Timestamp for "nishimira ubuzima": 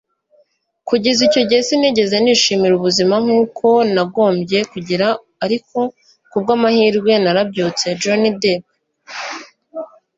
2.19-3.15